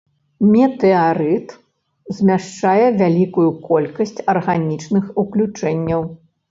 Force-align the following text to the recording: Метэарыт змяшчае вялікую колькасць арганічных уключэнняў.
Метэарыт 0.53 1.47
змяшчае 2.21 2.87
вялікую 3.03 3.49
колькасць 3.71 4.19
арганічных 4.35 5.05
уключэнняў. 5.25 6.01